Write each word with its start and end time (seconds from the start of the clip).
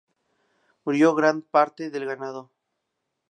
Murió 0.83 1.13
gran 1.13 1.43
parte 1.43 1.91
del 1.91 2.07
ganado. 2.07 2.49